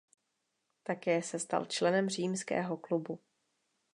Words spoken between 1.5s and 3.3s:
členem Římského klubu.